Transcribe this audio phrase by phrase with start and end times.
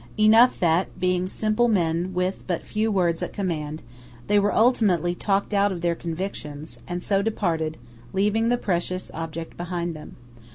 [0.17, 3.83] Enough that, being simple men with but few words at command,
[4.25, 9.95] they were ultimately talked out of their convictions, and so departed–leaving the precious object behind
[9.95, 10.15] them.